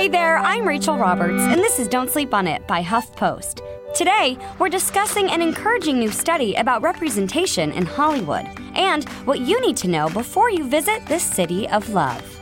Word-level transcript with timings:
Hey 0.00 0.08
there, 0.08 0.38
I'm 0.38 0.66
Rachel 0.66 0.96
Roberts, 0.96 1.42
and 1.42 1.60
this 1.60 1.78
is 1.78 1.86
Don't 1.86 2.10
Sleep 2.10 2.32
on 2.32 2.46
It 2.46 2.66
by 2.66 2.82
HuffPost. 2.82 3.60
Today, 3.94 4.38
we're 4.58 4.70
discussing 4.70 5.30
an 5.30 5.42
encouraging 5.42 5.98
new 5.98 6.10
study 6.10 6.54
about 6.54 6.80
representation 6.80 7.70
in 7.72 7.84
Hollywood 7.84 8.46
and 8.74 9.06
what 9.26 9.40
you 9.40 9.60
need 9.60 9.76
to 9.76 9.88
know 9.88 10.08
before 10.08 10.50
you 10.50 10.66
visit 10.66 11.04
this 11.04 11.22
city 11.22 11.68
of 11.68 11.90
love. 11.90 12.40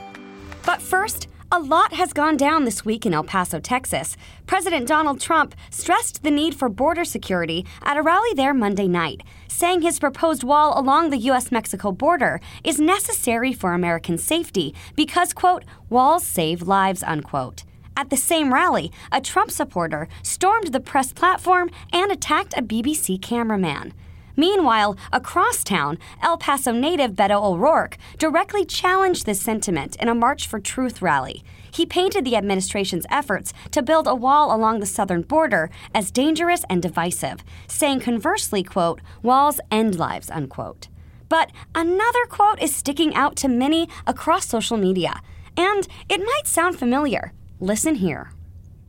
But 0.64 0.80
first, 0.80 1.26
a 1.50 1.58
lot 1.58 1.94
has 1.94 2.12
gone 2.12 2.36
down 2.36 2.64
this 2.64 2.84
week 2.84 3.06
in 3.06 3.14
El 3.14 3.24
Paso, 3.24 3.58
Texas. 3.58 4.18
President 4.46 4.86
Donald 4.86 5.18
Trump 5.18 5.54
stressed 5.70 6.22
the 6.22 6.30
need 6.30 6.54
for 6.54 6.68
border 6.68 7.06
security 7.06 7.64
at 7.82 7.96
a 7.96 8.02
rally 8.02 8.34
there 8.34 8.52
Monday 8.52 8.86
night, 8.86 9.22
saying 9.48 9.80
his 9.80 9.98
proposed 9.98 10.44
wall 10.44 10.78
along 10.78 11.08
the 11.08 11.16
U.S. 11.16 11.50
Mexico 11.50 11.90
border 11.90 12.38
is 12.64 12.78
necessary 12.78 13.54
for 13.54 13.72
American 13.72 14.18
safety 14.18 14.74
because, 14.94 15.32
quote, 15.32 15.64
walls 15.88 16.22
save 16.22 16.62
lives, 16.62 17.02
unquote. 17.02 17.64
At 17.96 18.10
the 18.10 18.16
same 18.16 18.52
rally, 18.52 18.92
a 19.10 19.20
Trump 19.20 19.50
supporter 19.50 20.06
stormed 20.22 20.72
the 20.72 20.80
press 20.80 21.14
platform 21.14 21.70
and 21.94 22.12
attacked 22.12 22.52
a 22.58 22.62
BBC 22.62 23.22
cameraman. 23.22 23.94
Meanwhile, 24.38 24.96
across 25.12 25.64
town, 25.64 25.98
El 26.22 26.38
Paso 26.38 26.70
native 26.70 27.14
Beto 27.14 27.42
O'Rourke 27.42 27.98
directly 28.18 28.64
challenged 28.64 29.26
this 29.26 29.40
sentiment 29.40 29.96
in 29.96 30.08
a 30.08 30.14
March 30.14 30.46
for 30.46 30.60
Truth 30.60 31.02
rally. 31.02 31.42
He 31.72 31.84
painted 31.84 32.24
the 32.24 32.36
administration's 32.36 33.04
efforts 33.10 33.52
to 33.72 33.82
build 33.82 34.06
a 34.06 34.14
wall 34.14 34.54
along 34.54 34.78
the 34.78 34.86
southern 34.86 35.22
border 35.22 35.70
as 35.92 36.12
dangerous 36.12 36.62
and 36.70 36.80
divisive, 36.80 37.42
saying 37.66 37.98
conversely, 37.98 38.62
quote, 38.62 39.00
walls 39.24 39.58
end 39.72 39.98
lives, 39.98 40.30
unquote. 40.30 40.86
But 41.28 41.50
another 41.74 42.24
quote 42.26 42.62
is 42.62 42.74
sticking 42.74 43.16
out 43.16 43.34
to 43.38 43.48
many 43.48 43.88
across 44.06 44.46
social 44.46 44.76
media, 44.76 45.20
and 45.56 45.88
it 46.08 46.20
might 46.20 46.46
sound 46.46 46.78
familiar. 46.78 47.32
Listen 47.58 47.96
here. 47.96 48.30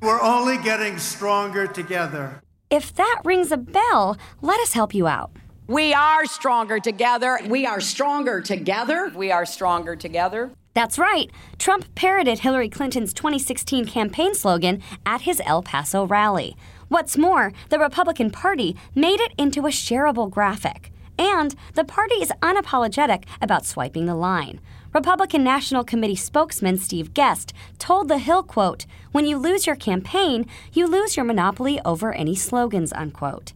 We're 0.03 0.21
only 0.21 0.59
getting 0.59 0.99
stronger 0.99 1.65
together. 1.65 2.43
If 2.69 2.93
that 2.93 3.21
rings 3.25 3.51
a 3.51 3.57
bell, 3.57 4.15
let 4.43 4.59
us 4.59 4.73
help 4.73 4.93
you 4.93 5.07
out. 5.07 5.31
We 5.69 5.93
are 5.93 6.25
stronger 6.25 6.79
together. 6.79 7.39
We 7.47 7.67
are 7.67 7.79
stronger 7.79 8.41
together. 8.41 9.11
We 9.13 9.31
are 9.31 9.45
stronger 9.45 9.95
together. 9.95 10.49
That's 10.73 10.97
right. 10.97 11.29
Trump 11.59 11.93
parroted 11.93 12.39
Hillary 12.39 12.69
Clinton's 12.69 13.13
2016 13.13 13.85
campaign 13.85 14.33
slogan 14.33 14.81
at 15.05 15.21
his 15.21 15.39
El 15.45 15.61
Paso 15.61 16.07
rally. 16.07 16.57
What's 16.87 17.19
more, 17.19 17.53
the 17.69 17.77
Republican 17.77 18.31
Party 18.31 18.75
made 18.95 19.19
it 19.19 19.33
into 19.37 19.67
a 19.67 19.69
shareable 19.69 20.27
graphic. 20.27 20.91
And 21.19 21.53
the 21.75 21.85
party 21.85 22.15
is 22.15 22.33
unapologetic 22.41 23.25
about 23.39 23.63
swiping 23.63 24.07
the 24.07 24.15
line. 24.15 24.59
Republican 24.91 25.43
National 25.43 25.83
Committee 25.83 26.15
spokesman 26.15 26.79
Steve 26.79 27.13
Guest 27.13 27.53
told 27.77 28.07
The 28.07 28.17
Hill, 28.17 28.41
quote, 28.41 28.87
When 29.11 29.27
you 29.27 29.37
lose 29.37 29.67
your 29.67 29.75
campaign, 29.75 30.47
you 30.73 30.87
lose 30.87 31.15
your 31.15 31.25
monopoly 31.25 31.79
over 31.85 32.11
any 32.11 32.33
slogans, 32.33 32.91
unquote. 32.91 33.53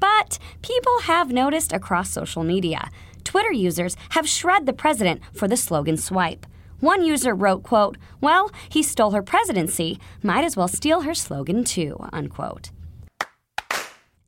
But 0.00 0.38
people 0.62 1.00
have 1.02 1.32
noticed 1.32 1.72
across 1.72 2.10
social 2.10 2.44
media. 2.44 2.90
Twitter 3.24 3.52
users 3.52 3.96
have 4.10 4.28
shred 4.28 4.66
the 4.66 4.72
president 4.72 5.20
for 5.32 5.48
the 5.48 5.56
slogan 5.56 5.96
swipe. 5.96 6.46
One 6.80 7.04
user 7.04 7.34
wrote, 7.34 7.62
quote, 7.62 7.96
Well, 8.20 8.50
he 8.68 8.82
stole 8.82 9.12
her 9.12 9.22
presidency. 9.22 9.98
Might 10.22 10.44
as 10.44 10.56
well 10.56 10.68
steal 10.68 11.02
her 11.02 11.14
slogan 11.14 11.64
too, 11.64 11.96
unquote. 12.12 12.70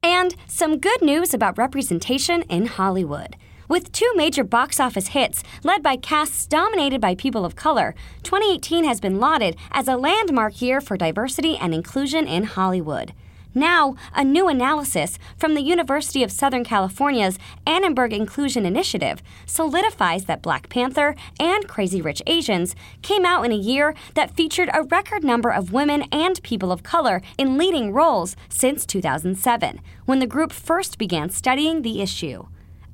And 0.03 0.35
some 0.47 0.79
good 0.79 1.03
news 1.03 1.35
about 1.35 1.59
representation 1.59 2.43
in 2.43 2.67
Hollywood. 2.67 3.37
With 3.69 3.93
two 3.93 4.11
major 4.17 4.45
box 4.45 4.81
office 4.81 5.09
hits 5.09 5.43
led 5.63 5.83
by 5.83 5.97
casts 5.97 6.47
dominated 6.47 7.03
by 7.03 7.15
people 7.15 7.45
of 7.45 7.55
color, 7.55 7.95
2018 8.23 8.85
has 8.85 8.99
been 8.99 9.21
lauded 9.21 9.57
as 9.71 9.89
a 9.89 9.97
landmark 9.99 10.63
year 10.63 10.81
for 10.81 10.97
diversity 10.97 11.59
and 11.59 11.75
inclusion 11.75 12.27
in 12.27 12.45
Hollywood. 12.45 13.13
Now, 13.59 13.97
a 14.14 14.23
new 14.23 14.47
analysis 14.47 15.19
from 15.37 15.55
the 15.55 15.62
University 15.62 16.22
of 16.22 16.31
Southern 16.31 16.62
California's 16.62 17.41
Annenberg 17.66 18.12
Inclusion 18.12 18.65
Initiative 18.65 19.21
solidifies 19.47 20.27
that 20.27 20.43
Black 20.43 20.69
Panther 20.69 21.16
and 21.41 21.66
Crazy 21.66 22.00
Rich 22.00 22.22
Asians 22.28 22.77
came 23.03 23.27
out 23.27 23.44
in 23.44 23.50
a 23.50 23.56
year 23.56 23.97
that 24.15 24.37
featured 24.37 24.71
a 24.72 24.84
record 24.84 25.25
number 25.25 25.50
of 25.50 25.72
women 25.72 26.05
and 26.12 26.41
people 26.44 26.71
of 26.71 26.84
color 26.84 27.21
in 27.37 27.59
leading 27.59 27.93
roles 27.93 28.37
since 28.49 28.87
2007, 28.87 29.81
when 30.04 30.21
the 30.21 30.27
group 30.28 30.53
first 30.53 30.97
began 30.97 31.28
studying 31.28 31.83
the 31.83 32.00
issue. 32.00 32.47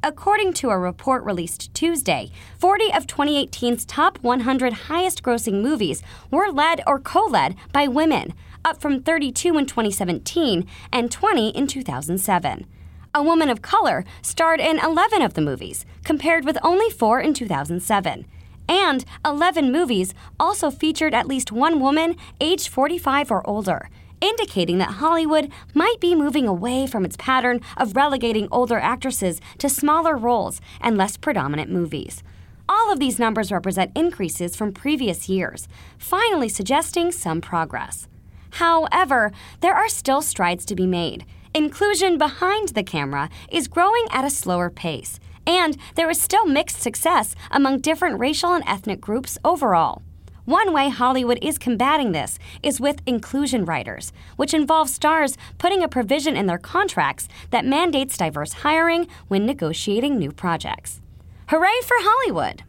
According 0.07 0.53
to 0.55 0.69
a 0.69 0.79
report 0.79 1.25
released 1.25 1.73
Tuesday, 1.73 2.31
40 2.59 2.93
of 2.93 3.07
2018's 3.07 3.87
top 3.87 4.19
100 4.19 4.73
highest 4.75 5.23
grossing 5.23 5.63
movies 5.63 6.03
were 6.31 6.53
led 6.53 6.83
or 6.87 7.01
co 7.01 7.25
led 7.25 7.57
by 7.73 7.89
women, 7.89 8.35
up 8.67 8.83
from 8.83 9.03
32 9.03 9.57
in 9.57 9.65
2017 9.65 10.67
and 10.93 11.11
20 11.11 11.49
in 11.49 11.67
2007. 11.67 12.67
A 13.15 13.23
woman 13.23 13.49
of 13.49 13.63
color 13.63 14.05
starred 14.21 14.61
in 14.61 14.79
11 14.79 15.23
of 15.23 15.33
the 15.33 15.41
movies, 15.41 15.87
compared 16.05 16.45
with 16.45 16.59
only 16.63 16.91
4 16.91 17.21
in 17.21 17.33
2007. 17.33 18.27
And 18.69 19.07
11 19.25 19.73
movies 19.73 20.13
also 20.39 20.71
featured 20.71 21.15
at 21.15 21.29
least 21.29 21.51
one 21.51 21.81
woman 21.81 22.17
aged 22.43 22.69
45 22.69 23.31
or 23.31 23.49
older, 23.49 23.89
indicating 24.21 24.79
that 24.79 24.97
Hollywood 25.03 25.51
might 25.75 26.01
be 26.01 26.15
moving 26.15 26.47
away 26.49 26.87
from 26.87 27.05
its 27.05 27.17
pattern 27.17 27.61
of 27.77 27.97
relegating 27.97 28.49
older 28.51 28.79
actresses 28.79 29.41
to 29.59 29.69
smaller 29.69 30.17
roles 30.17 30.61
and 30.81 30.97
less 30.97 31.17
predominant 31.17 31.71
movies. 31.71 32.23
All 32.69 32.91
of 32.91 32.99
these 32.99 33.19
numbers 33.19 33.53
represent 33.53 33.93
increases 33.95 34.57
from 34.57 34.73
previous 34.73 35.29
years, 35.29 35.69
finally 35.99 36.49
suggesting 36.49 37.13
some 37.13 37.41
progress. 37.41 38.09
However, 38.53 39.33
there 39.61 39.75
are 39.75 39.89
still 39.89 40.23
strides 40.23 40.65
to 40.67 40.75
be 40.75 40.87
made. 40.87 41.27
Inclusion 41.55 42.19
behind 42.19 42.69
the 42.71 42.83
camera 42.83 43.29
is 43.51 43.69
growing 43.69 44.07
at 44.11 44.25
a 44.25 44.31
slower 44.31 44.71
pace, 44.71 45.21
and 45.47 45.77
there 45.95 46.09
is 46.09 46.21
still 46.21 46.47
mixed 46.47 46.81
success 46.81 47.35
among 47.51 47.81
different 47.81 48.19
racial 48.19 48.55
and 48.55 48.65
ethnic 48.67 49.01
groups 49.01 49.39
overall. 49.45 50.03
One 50.45 50.75
way 50.75 50.91
Hollywood 50.91 51.39
is 51.41 51.57
combating 51.57 52.13
this 52.13 52.39
is 52.63 52.79
with 52.79 53.01
inclusion 53.07 53.65
riders, 53.65 54.13
which 54.37 54.53
involves 54.53 54.93
stars 54.93 55.39
putting 55.57 55.83
a 55.83 55.89
provision 55.89 56.37
in 56.37 56.45
their 56.45 56.59
contracts 56.59 57.29
that 57.49 57.65
mandates 57.65 58.19
diverse 58.19 58.53
hiring 58.53 59.09
when 59.29 59.47
negotiating 59.47 60.19
new 60.19 60.31
projects. 60.33 61.01
Hooray 61.49 61.81
for 61.83 61.97
Hollywood! 61.99 62.63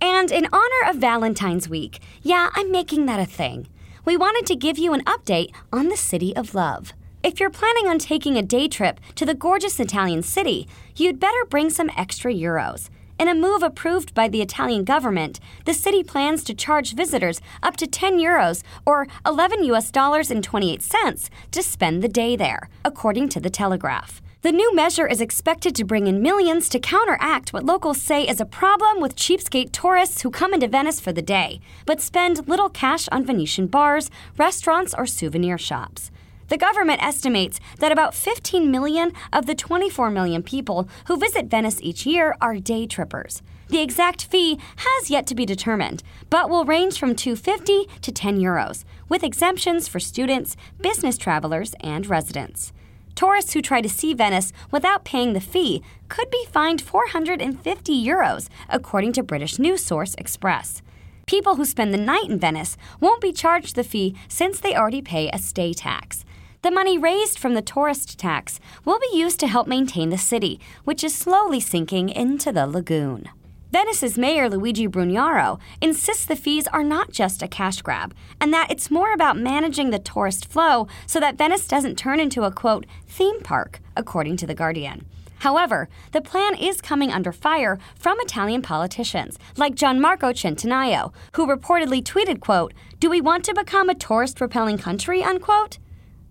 And 0.00 0.32
in 0.32 0.48
honor 0.50 0.88
of 0.90 0.96
Valentine's 0.96 1.68
Week, 1.68 2.00
yeah, 2.22 2.48
I'm 2.54 2.72
making 2.72 3.04
that 3.04 3.20
a 3.20 3.26
thing 3.26 3.68
we 4.06 4.16
wanted 4.16 4.46
to 4.46 4.56
give 4.56 4.78
you 4.78 4.94
an 4.94 5.04
update 5.04 5.52
on 5.70 5.88
the 5.88 5.96
City 5.96 6.34
of 6.34 6.54
Love. 6.54 6.94
If 7.22 7.38
you're 7.38 7.50
planning 7.50 7.86
on 7.86 7.98
taking 7.98 8.38
a 8.38 8.42
day 8.42 8.66
trip 8.66 8.98
to 9.16 9.26
the 9.26 9.34
gorgeous 9.34 9.78
Italian 9.78 10.22
city, 10.22 10.66
you'd 10.96 11.20
better 11.20 11.44
bring 11.50 11.68
some 11.68 11.90
extra 11.98 12.32
euros. 12.32 12.88
In 13.20 13.28
a 13.28 13.34
move 13.34 13.62
approved 13.62 14.14
by 14.14 14.28
the 14.28 14.40
Italian 14.40 14.82
government, 14.82 15.40
the 15.66 15.74
city 15.74 16.02
plans 16.02 16.42
to 16.44 16.54
charge 16.54 16.94
visitors 16.94 17.42
up 17.62 17.76
to 17.76 17.86
10 17.86 18.18
euros 18.18 18.62
or 18.86 19.06
11 19.26 19.62
US 19.64 19.90
dollars 19.90 20.30
and 20.30 20.42
28 20.42 20.80
cents 20.80 21.28
to 21.50 21.62
spend 21.62 22.02
the 22.02 22.08
day 22.08 22.34
there, 22.34 22.70
according 22.82 23.28
to 23.28 23.38
the 23.38 23.50
Telegraph. 23.50 24.22
The 24.40 24.52
new 24.52 24.74
measure 24.74 25.06
is 25.06 25.20
expected 25.20 25.74
to 25.74 25.84
bring 25.84 26.06
in 26.06 26.22
millions 26.22 26.70
to 26.70 26.80
counteract 26.80 27.52
what 27.52 27.66
locals 27.66 28.00
say 28.00 28.26
is 28.26 28.40
a 28.40 28.46
problem 28.46 29.02
with 29.02 29.16
cheapskate 29.16 29.70
tourists 29.70 30.22
who 30.22 30.30
come 30.30 30.54
into 30.54 30.66
Venice 30.66 30.98
for 30.98 31.12
the 31.12 31.20
day, 31.20 31.60
but 31.84 32.00
spend 32.00 32.48
little 32.48 32.70
cash 32.70 33.06
on 33.12 33.26
Venetian 33.26 33.66
bars, 33.66 34.10
restaurants, 34.38 34.94
or 34.96 35.04
souvenir 35.04 35.58
shops. 35.58 36.10
The 36.50 36.58
government 36.58 37.00
estimates 37.00 37.60
that 37.78 37.92
about 37.92 38.12
15 38.12 38.72
million 38.72 39.12
of 39.32 39.46
the 39.46 39.54
24 39.54 40.10
million 40.10 40.42
people 40.42 40.88
who 41.06 41.16
visit 41.16 41.46
Venice 41.46 41.78
each 41.80 42.04
year 42.04 42.34
are 42.40 42.56
day 42.56 42.88
trippers. 42.88 43.40
The 43.68 43.80
exact 43.80 44.24
fee 44.24 44.58
has 44.78 45.10
yet 45.10 45.28
to 45.28 45.36
be 45.36 45.46
determined, 45.46 46.02
but 46.28 46.50
will 46.50 46.64
range 46.64 46.98
from 46.98 47.14
250 47.14 47.86
to 48.02 48.10
10 48.10 48.40
euros, 48.40 48.82
with 49.08 49.22
exemptions 49.22 49.86
for 49.86 50.00
students, 50.00 50.56
business 50.80 51.16
travelers, 51.16 51.76
and 51.78 52.04
residents. 52.08 52.72
Tourists 53.14 53.52
who 53.52 53.62
try 53.62 53.80
to 53.80 53.88
see 53.88 54.12
Venice 54.12 54.52
without 54.72 55.04
paying 55.04 55.34
the 55.34 55.40
fee 55.40 55.84
could 56.08 56.32
be 56.32 56.44
fined 56.50 56.82
450 56.82 58.04
euros, 58.04 58.48
according 58.68 59.12
to 59.12 59.22
British 59.22 59.60
news 59.60 59.84
source 59.84 60.16
Express. 60.18 60.82
People 61.26 61.54
who 61.54 61.64
spend 61.64 61.94
the 61.94 61.98
night 61.98 62.28
in 62.28 62.40
Venice 62.40 62.76
won't 62.98 63.20
be 63.20 63.32
charged 63.32 63.76
the 63.76 63.84
fee 63.84 64.16
since 64.26 64.58
they 64.58 64.74
already 64.74 65.00
pay 65.00 65.30
a 65.30 65.38
stay 65.38 65.72
tax. 65.72 66.24
The 66.62 66.70
money 66.70 66.98
raised 66.98 67.38
from 67.38 67.54
the 67.54 67.62
tourist 67.62 68.18
tax 68.18 68.60
will 68.84 68.98
be 68.98 69.16
used 69.16 69.40
to 69.40 69.46
help 69.46 69.66
maintain 69.66 70.10
the 70.10 70.18
city, 70.18 70.60
which 70.84 71.02
is 71.02 71.14
slowly 71.14 71.58
sinking 71.58 72.10
into 72.10 72.52
the 72.52 72.66
lagoon. 72.66 73.30
Venice's 73.72 74.18
mayor 74.18 74.46
Luigi 74.50 74.86
Brugnaro 74.86 75.58
insists 75.80 76.26
the 76.26 76.36
fees 76.36 76.66
are 76.66 76.84
not 76.84 77.12
just 77.12 77.42
a 77.42 77.48
cash 77.48 77.80
grab, 77.80 78.12
and 78.38 78.52
that 78.52 78.70
it's 78.70 78.90
more 78.90 79.14
about 79.14 79.38
managing 79.38 79.88
the 79.88 79.98
tourist 79.98 80.44
flow 80.44 80.86
so 81.06 81.18
that 81.18 81.38
Venice 81.38 81.66
doesn't 81.66 81.96
turn 81.96 82.20
into 82.20 82.42
a 82.42 82.52
quote, 82.52 82.84
theme 83.06 83.40
park, 83.40 83.80
according 83.96 84.36
to 84.36 84.46
The 84.46 84.54
Guardian. 84.54 85.06
However, 85.38 85.88
the 86.12 86.20
plan 86.20 86.54
is 86.56 86.82
coming 86.82 87.10
under 87.10 87.32
fire 87.32 87.78
from 87.98 88.20
Italian 88.20 88.60
politicians 88.60 89.38
like 89.56 89.76
Gianmarco 89.76 90.34
Centinaio, 90.34 91.14
who 91.32 91.46
reportedly 91.46 92.02
tweeted, 92.02 92.40
quote, 92.40 92.74
"Do 92.98 93.08
we 93.08 93.22
want 93.22 93.44
to 93.46 93.54
become 93.54 93.88
a 93.88 93.94
tourist-repelling 93.94 94.76
country?" 94.76 95.22
unquote. 95.22 95.78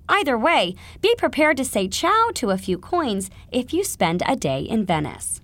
Either 0.10 0.38
way, 0.38 0.76
be 1.02 1.14
prepared 1.16 1.56
to 1.56 1.64
say 1.64 1.88
ciao 1.88 2.30
to 2.34 2.50
a 2.50 2.58
few 2.58 2.80
coins 2.80 3.30
if 3.52 3.72
you 3.72 3.84
spend 3.84 4.24
a 4.26 4.36
day 4.36 4.62
in 4.62 4.84
Venice. 4.84 5.40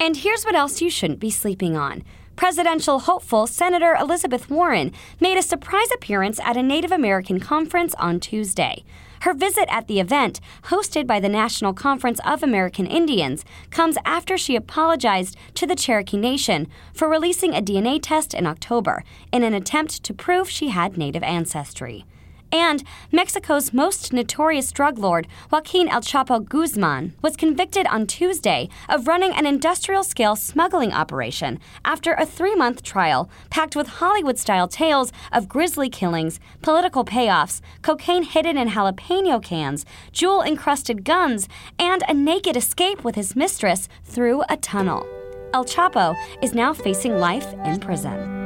And 0.00 0.16
here's 0.16 0.44
what 0.44 0.54
else 0.54 0.80
you 0.80 0.88
shouldn't 0.88 1.18
be 1.18 1.30
sleeping 1.30 1.76
on. 1.76 2.04
Presidential 2.38 3.00
hopeful 3.00 3.48
Senator 3.48 3.96
Elizabeth 3.96 4.48
Warren 4.48 4.92
made 5.18 5.36
a 5.36 5.42
surprise 5.42 5.88
appearance 5.92 6.38
at 6.38 6.56
a 6.56 6.62
Native 6.62 6.92
American 6.92 7.40
conference 7.40 7.94
on 7.94 8.20
Tuesday. 8.20 8.84
Her 9.22 9.34
visit 9.34 9.66
at 9.68 9.88
the 9.88 9.98
event, 9.98 10.38
hosted 10.66 11.04
by 11.04 11.18
the 11.18 11.28
National 11.28 11.74
Conference 11.74 12.20
of 12.24 12.44
American 12.44 12.86
Indians, 12.86 13.44
comes 13.70 13.98
after 14.04 14.38
she 14.38 14.54
apologized 14.54 15.36
to 15.54 15.66
the 15.66 15.74
Cherokee 15.74 16.16
Nation 16.16 16.68
for 16.92 17.08
releasing 17.08 17.54
a 17.54 17.60
DNA 17.60 17.98
test 18.00 18.34
in 18.34 18.46
October 18.46 19.02
in 19.32 19.42
an 19.42 19.52
attempt 19.52 20.04
to 20.04 20.14
prove 20.14 20.48
she 20.48 20.68
had 20.68 20.96
Native 20.96 21.24
ancestry. 21.24 22.04
And 22.50 22.82
Mexico's 23.12 23.72
most 23.72 24.12
notorious 24.12 24.72
drug 24.72 24.98
lord, 24.98 25.26
Joaquin 25.50 25.88
El 25.88 26.00
Chapo 26.00 26.42
Guzman, 26.42 27.14
was 27.20 27.36
convicted 27.36 27.86
on 27.88 28.06
Tuesday 28.06 28.68
of 28.88 29.06
running 29.06 29.32
an 29.32 29.44
industrial 29.44 30.02
scale 30.02 30.34
smuggling 30.34 30.92
operation 30.92 31.60
after 31.84 32.14
a 32.14 32.24
three 32.24 32.54
month 32.54 32.82
trial 32.82 33.28
packed 33.50 33.76
with 33.76 33.86
Hollywood 33.86 34.38
style 34.38 34.68
tales 34.68 35.12
of 35.30 35.48
grisly 35.48 35.90
killings, 35.90 36.40
political 36.62 37.04
payoffs, 37.04 37.60
cocaine 37.82 38.22
hidden 38.22 38.56
in 38.56 38.68
jalapeno 38.70 39.42
cans, 39.42 39.84
jewel 40.12 40.42
encrusted 40.42 41.04
guns, 41.04 41.48
and 41.78 42.02
a 42.08 42.14
naked 42.14 42.56
escape 42.56 43.04
with 43.04 43.14
his 43.14 43.36
mistress 43.36 43.88
through 44.04 44.42
a 44.48 44.56
tunnel. 44.56 45.06
El 45.52 45.64
Chapo 45.64 46.14
is 46.42 46.54
now 46.54 46.72
facing 46.72 47.18
life 47.18 47.52
in 47.64 47.78
prison. 47.80 48.37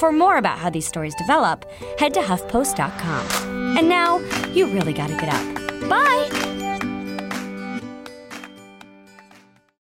For 0.00 0.12
more 0.12 0.38
about 0.38 0.58
how 0.58 0.70
these 0.70 0.86
stories 0.86 1.14
develop, 1.16 1.66
head 1.98 2.14
to 2.14 2.20
HuffPost.com. 2.20 3.76
And 3.76 3.86
now, 3.86 4.16
you 4.54 4.66
really 4.68 4.94
gotta 4.94 5.12
get 5.12 5.28
up. 5.28 5.90
Bye! 5.90 6.49